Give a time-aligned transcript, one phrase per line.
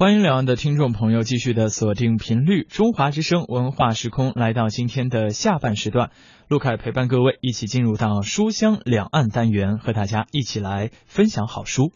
[0.00, 6.10] 欢迎两岸的听众朋友继续的锁定频率，中华之声文化时空来到今天的下半时段，
[6.48, 11.92] 陆凯陪伴各位一起进入到书香两岸单元，和大家一起来分享好书。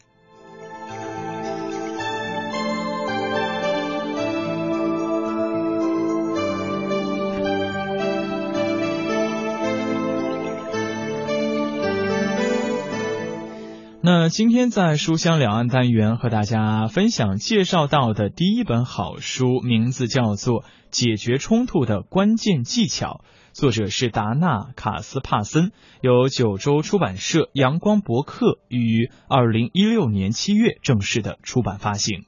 [14.05, 23.21] 那今天在书香两岸单元和大家分享介绍到的第一本好书，名字叫做《解决冲突的关键技巧》，
[23.59, 25.71] 作者是达纳卡斯帕森，
[26.01, 32.25] 由九州出版社阳光博客于二零一六年七月正式的出版发行。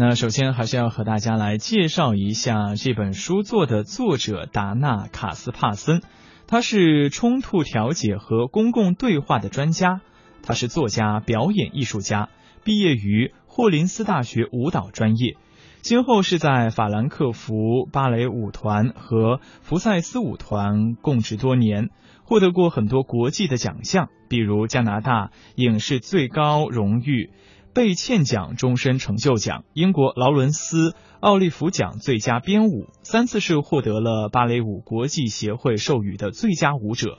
[0.00, 6.02] 那首先还是要和大家来介绍一下这本书作的作者达纳卡斯帕森，
[6.46, 10.00] 他是冲突调解和公共对话的专家，
[10.44, 12.28] 他是作家、表演艺术家，
[12.62, 15.36] 毕业于霍林斯大学舞蹈专业，
[15.80, 21.88] 今后是在法兰克福芭蕾舞团和福赛斯舞团供职多年，
[22.22, 27.30] 获得过很多国际的奖项，比如加拿大影视最高荣誉。
[27.78, 37.18] 贝茜奖终身成就奖、英国劳伦斯奥利弗奖最佳编舞，三次是获得了芭蕾舞国际协会授予的最佳舞者。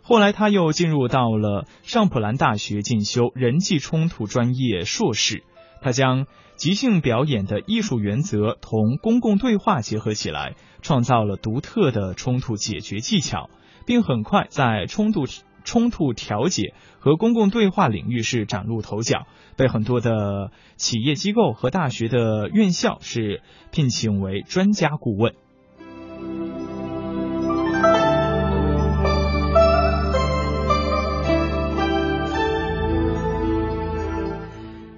[0.00, 5.44] 后来他又进入到了上普兰大学进修人际冲突专业硕士。
[5.82, 6.24] 他将
[6.56, 13.50] 即兴表演的艺术原则同公共对话结合起来，创造了独特的冲突解决技巧，
[13.84, 15.26] 并很快在冲突。
[15.68, 25.34] 冲突调解和公共对话领域是崭露头角，被很多的企业机构和大学的院校是聘请为专家顾问。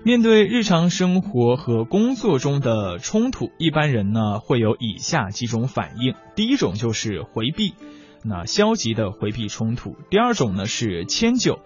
[0.05, 7.75] 面对日常生活和工作中的冲突，一般人呢会有以下几种反应：第一种就是回避。
[8.23, 11.61] 那消极的回避冲突，第二种呢是迁就，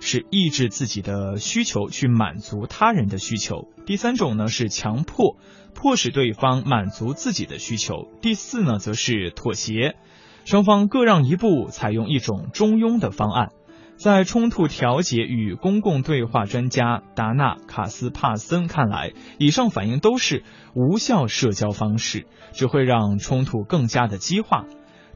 [0.00, 5.36] 是抑制自己的需求去满足他人的需求；第三种呢是强迫，
[5.74, 9.96] 迫使对方满足自己的需求；第四呢则是妥协，
[10.44, 13.50] 双方各让一步，采用一种中庸的方案。
[13.96, 24.66] 在冲突调解与公共对话专家达纳卡斯帕森看来，以上反应都是无效社交方式，只会让冲突更加的激化。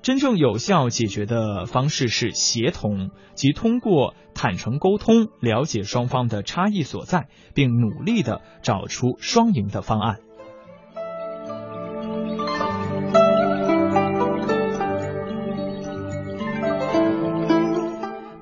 [0.03, 10.19] 真正有效解决的方式是协同，即通过坦诚沟通，了解双方的差异所在，并努力的找出双赢的方案。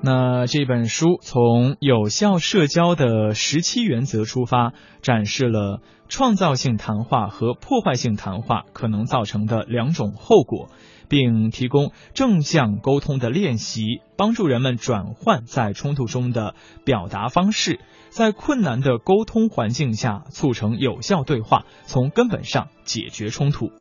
[0.03, 10.69] 那这本书从有效社交的十七原则出发，展示了创造性谈话和破坏性谈话可能造成的两种后果。
[11.11, 23.69] 并提供正向沟通的练习，帮助人们转换在冲突中的表达方式，在困难的沟通环境下促成有效对话，从根本上解决冲突。